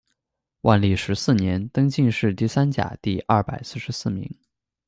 [0.61, 4.27] 万历十四年，登进士第三甲第二百四十四名。